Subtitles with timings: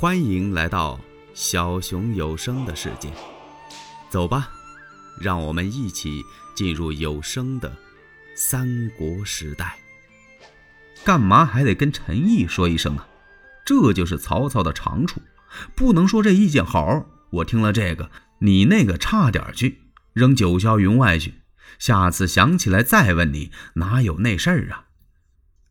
[0.00, 0.98] 欢迎来到
[1.34, 3.12] 小熊有声的世界，
[4.08, 4.50] 走吧，
[5.20, 6.24] 让我们一起
[6.54, 7.70] 进入有声的
[8.34, 9.78] 三国时代。
[11.04, 13.06] 干嘛还得跟陈毅说一声啊？
[13.66, 15.20] 这就是曹操的长处，
[15.76, 19.82] 不能说这意见好，我听了这个，你那个差点去，
[20.14, 21.42] 扔九霄云外去。
[21.78, 24.86] 下次想起来再问你，哪有那事儿啊？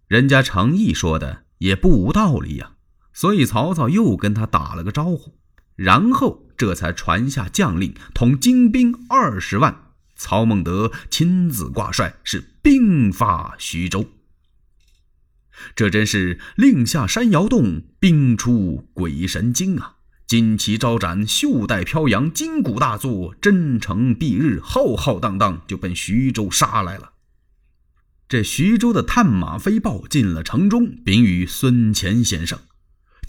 [0.07, 2.73] 人家程毅说的也不无道理呀。
[3.19, 5.33] 所以曹操又跟他打了个招呼，
[5.75, 9.87] 然后这才传下将令，统精兵二十万。
[10.15, 14.09] 曹孟德亲自挂帅，是兵发徐州。
[15.75, 19.95] 这真是令下山摇动，兵出鬼神惊啊！
[20.25, 27.11] 旌旗招展，袖带飘扬，金鼓大作，真诚蔽日，浩浩荡荡就奔徐州杀来了。
[28.29, 32.57] 这徐州的探马飞报进了城中，禀与孙乾先生。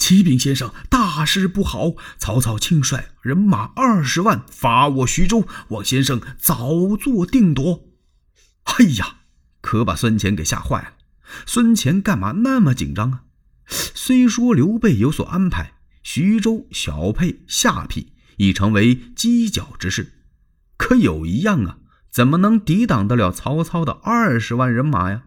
[0.01, 1.93] 启禀先生，大事不好！
[2.19, 7.85] 曹操亲率人马二十万伐我徐州，望先生早做定夺。
[8.65, 9.19] 哎呀，
[9.61, 10.95] 可把孙乾给吓坏了。
[11.47, 13.23] 孙乾干嘛那么紧张啊？
[13.69, 18.09] 虽说刘备有所安排，徐州小沛、下邳
[18.39, 20.15] 已成为犄角之势，
[20.79, 21.77] 可有一样啊，
[22.11, 25.25] 怎么能抵挡得了曹操的二十万人马呀？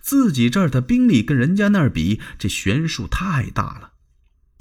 [0.00, 3.91] 自己这儿的兵力跟人家那儿比，这悬殊太大了。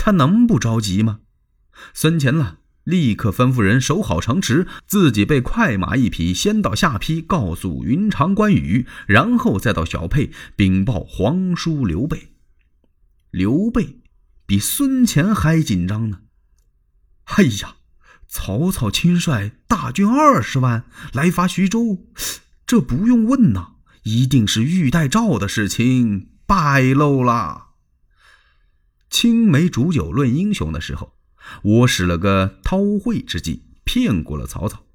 [0.03, 1.19] 他能不着急吗？
[1.93, 12.33] 孙乾呢，立刻吩咐人守好城池，自己被快马一匹，先到下邳告诉云长、关羽，然后再到小沛禀报皇叔刘备。
[13.29, 13.99] 刘备
[14.47, 16.21] 比孙乾还紧张呢。
[17.25, 17.75] 哎呀，
[18.27, 22.07] 曹操亲率大军二十万来伐徐州，
[22.65, 27.67] 这不用问呐，一定是玉带诏的事情败露了。
[29.11, 31.13] 青梅煮酒论英雄的时候，
[31.61, 34.85] 我使了个韬晦之计，骗过了曹操。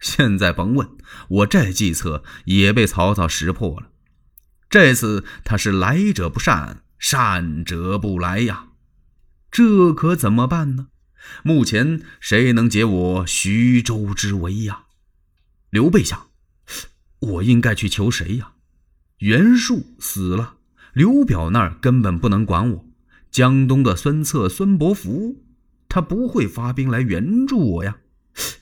[0.00, 0.88] 现在甭问，
[1.28, 3.92] 我这计策也被曹操识破了。
[4.68, 8.70] 这次他是来者不善，善者不来呀。
[9.50, 10.88] 这可怎么办呢？
[11.44, 14.86] 目前谁能解我徐州之围呀？
[15.70, 16.28] 刘备想，
[17.20, 18.52] 我应该去求谁呀？
[19.18, 20.56] 袁术死了，
[20.92, 22.89] 刘表那儿根本不能管我。
[23.30, 25.44] 江东的孙策、孙伯符，
[25.88, 27.98] 他不会发兵来援助我呀。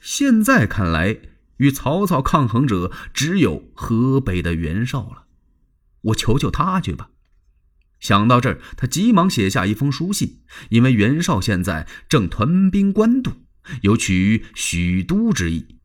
[0.01, 1.19] 现在看来，
[1.59, 5.25] 与曹操抗衡者只有河北的袁绍了。
[6.03, 7.11] 我求求他去吧。
[7.99, 13.33] 想到这儿，他急忙写下一封书信，因为袁绍现在正屯兵官渡，
[13.83, 15.79] 有取许都之意。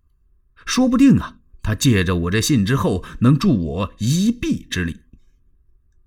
[0.65, 4.97] 说不定啊，他借着我这信之后，能助我一臂之力。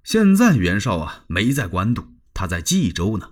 [0.05, 2.16] 现在袁绍啊，没在官渡。
[2.37, 3.31] 他在冀州呢。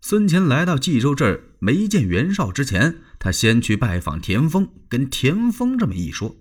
[0.00, 6.36] 孙乾来到冀州这儿，没见袁绍之前，他先去拜访田丰，跟田丰这么一说。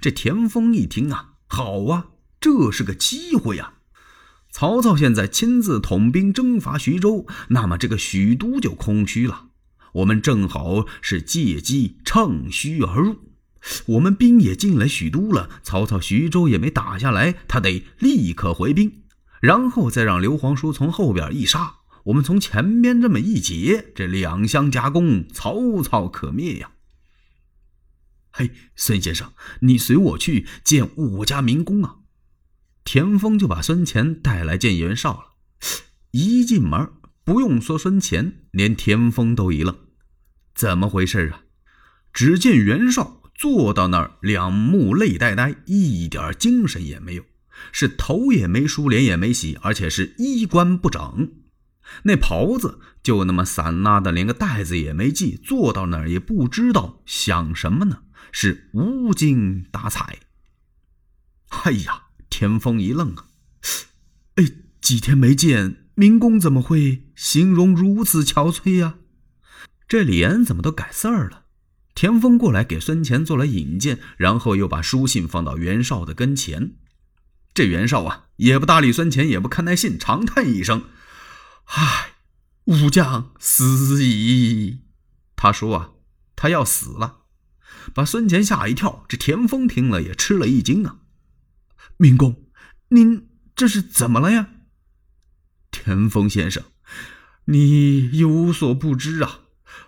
[0.00, 2.06] 这田丰一听啊，好啊，
[2.40, 3.74] 这是个机会呀！
[4.50, 9.48] 曹操现在亲自统兵征伐徐州，那么这个许都就空虚了。
[9.94, 13.16] 我们正好是借机乘虚而入。
[13.86, 19.02] 我们兵也进了许都了，曹操徐州也没打下来，他得立刻回兵。
[19.40, 26.72] 然后再让刘皇叔从后边一杀，我们从前边这么一截，这两相夹攻，曹操可灭呀！
[28.30, 31.96] 嘿，孙先生，你随我去见我家明公啊！
[32.84, 35.24] 田丰就把孙乾带来见袁绍了。
[36.12, 36.90] 一进门，
[37.24, 39.76] 不用说孙乾，连田丰都一愣：
[40.54, 41.42] 怎么回事啊？
[42.12, 47.24] 只见袁绍坐到那儿，两目泪呆呆，一点精神也没有。
[47.72, 51.32] 是头也没梳，脸也没洗，而且是衣冠不整，
[52.04, 58.02] 那袍子就那么散拉的，连个带子也没系，坐到那儿也不知道想什么呢，
[58.32, 60.18] 是无精打采。
[61.64, 63.26] 哎呀，田丰一愣啊，
[64.36, 64.44] 哎，
[64.80, 68.96] 几天没见，明公怎么会形容如此憔悴呀？
[69.88, 71.46] 这脸怎么都改色儿了？
[71.94, 76.74] 田丰过来给孙乾做了引荐，然后又把书信放到袁绍的跟前。
[77.54, 80.84] 这袁绍啊，也不搭理孙乾，也不看那信，长叹一声
[81.66, 82.14] ：“唉，
[82.64, 84.80] 武将死矣。”
[85.34, 85.90] 他说啊，
[86.36, 87.18] 他要死了，
[87.94, 89.04] 把孙乾吓一跳。
[89.08, 90.98] 这田丰听了也吃了一惊啊！
[91.96, 92.44] 明公，
[92.90, 94.50] 您这是怎么了呀？
[95.70, 96.62] 田丰先生，
[97.46, 99.40] 你有所不知啊，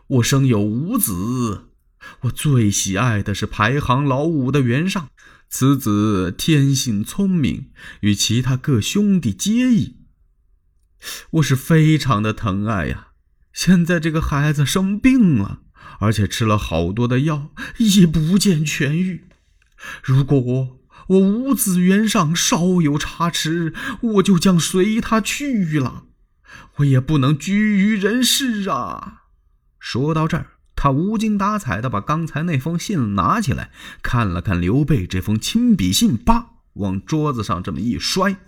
[0.08, 1.70] 我生有五子，
[2.22, 5.08] 我最喜爱的是排行老五的袁尚。
[5.52, 9.96] 此子天性聪明，与其他各兄弟皆异，
[11.32, 13.08] 我是非常的疼爱呀。
[13.52, 15.62] 现在这个孩子生病了，
[15.98, 19.24] 而且吃了好多的药，也不见痊愈。
[20.04, 26.04] 如果我我五子元上稍有差池，我就将随他去了，
[26.76, 29.24] 我也不能居于人世啊。
[29.80, 30.52] 说到这儿，
[30.82, 33.70] 他无精打采的把刚才那封信拿起来，
[34.02, 38.38] 看了看刘备这封亲笔信，叭，往桌子上这么一摔。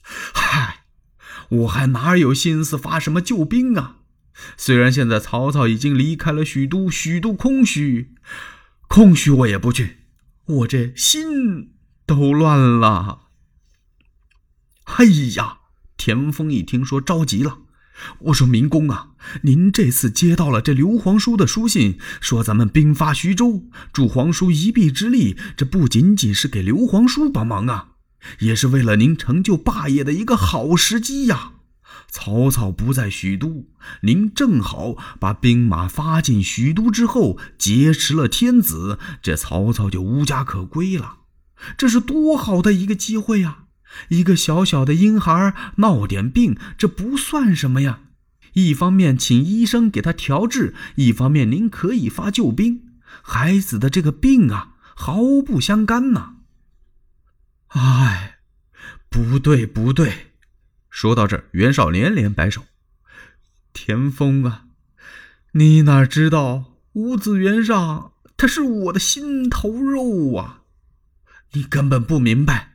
[0.00, 0.84] 嗨，
[1.50, 3.96] 我还哪有心思发什么救兵啊？
[4.56, 8.14] 虽然现在曹操已经离开了许都，许都空虚，
[8.88, 9.98] 空虚我也不去。
[10.46, 11.74] 我这心
[12.06, 13.26] 都乱了。
[14.84, 15.04] 哎
[15.36, 15.58] 呀，
[15.98, 17.58] 田丰一听说着急了，
[18.18, 19.10] 我说明公啊，
[19.42, 27.90] 您这次接到了这刘皇叔的书信，说咱们兵发徐州，助皇叔一臂之力，这不仅仅是给刘皇叔帮忙啊，
[28.40, 31.52] 也是为了您成就霸业的一个好时机呀。
[32.12, 33.68] 曹操不在许都，
[34.02, 41.18] 您正好把兵马发进许都之后，劫持了天子，这曹操就无家可归了。
[41.76, 43.64] 这是多好的一个机会呀！
[44.08, 48.00] 一个小小的婴孩闹点病，这不算什么呀。
[48.54, 52.82] 一方面请医生给他调治，一方面您可以发救兵。
[53.22, 56.36] 孩子的这个病啊，毫不相干呐。
[57.68, 58.38] 哎，
[59.08, 60.32] 不对，不对。
[60.88, 62.64] 说到这，袁绍连连摆手
[63.72, 64.64] ：“田丰啊，
[65.52, 70.62] 你哪知道五子袁尚他是我的心头肉啊！
[71.52, 72.69] 你根本不明白，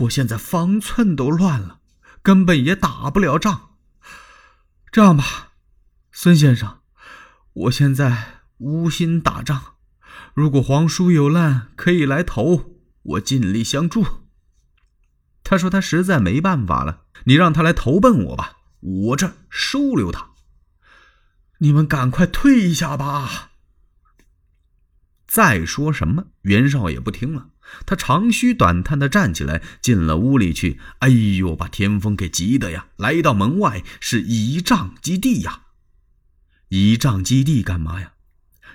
[0.00, 1.80] 我现在方寸都乱了，
[2.22, 3.70] 根本也打不了仗。
[4.92, 5.52] 这样吧，
[6.12, 6.78] 孙先生，
[7.52, 9.74] 我现在无心打仗，
[10.34, 14.06] 如果皇叔有难可以来投，我尽力相助。”
[15.42, 20.30] 他说：“他实在没办法了，你让他来投奔我吧，我这收留他。
[21.58, 23.50] 你们赶快退下吧。”
[25.38, 27.50] 再说什么，袁绍也不听了。
[27.86, 30.80] 他长吁短叹的站起来，进了屋里去。
[30.98, 32.88] 哎呦，把田丰给急的呀！
[32.96, 35.66] 来到门外，是倚仗基地呀！
[36.70, 38.14] 倚仗基地干嘛呀？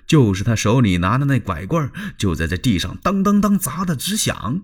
[0.07, 4.61] 就是他手里拿的那拐棍，就在这地上当当当砸的直响。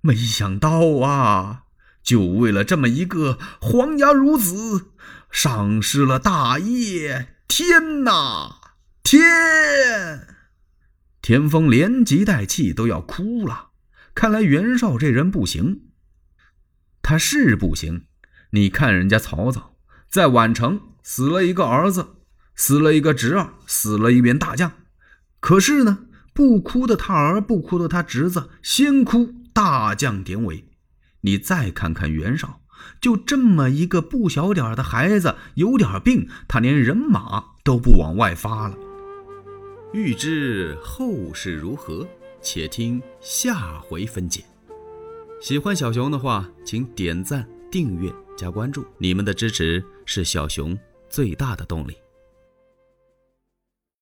[0.00, 1.64] 没想到啊，
[2.02, 4.92] 就为了这么一个黄牙孺子，
[5.30, 7.34] 丧失了大业！
[7.46, 8.63] 天哪，
[9.04, 9.20] 天！
[11.20, 13.68] 田丰连急带气都要哭了。
[14.14, 15.82] 看来袁绍这人不行，
[17.02, 18.06] 他是不行。
[18.50, 19.76] 你看人家曹操
[20.08, 22.16] 在宛城死了一个儿子，
[22.56, 24.72] 死了一个侄儿，死了一员大将，
[25.38, 29.34] 可是呢，不哭的他儿，不哭的他侄子，先哭。
[29.52, 30.68] 大将典韦，
[31.20, 32.62] 你再看看袁绍，
[33.00, 38.76] 就这么一个不小点的孩子，有点病，他连人马都不往外发了。
[39.94, 42.04] 欲知后事如何，
[42.42, 44.42] 且听下回分解。
[45.40, 50.76] 喜欢小熊的话，请点赞、订阅、加关注，你们的支持是小熊
[51.08, 51.96] 最大的动力。